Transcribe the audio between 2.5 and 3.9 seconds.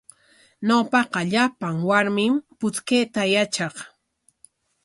puchkayta yatraq.